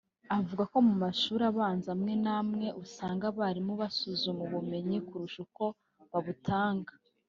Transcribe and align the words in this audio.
avuga 0.37 0.63
ko 0.71 0.77
mu 0.87 0.95
mashuri 1.03 1.43
abanza 1.51 1.87
amwe 1.95 2.13
n’amwe 2.23 2.67
usanga 2.83 3.23
abarimu 3.31 3.73
basuzuma 3.81 4.41
ubumenyi 4.47 4.97
kurusha 5.07 5.39
uko 5.47 5.65
babutanga 6.11 6.91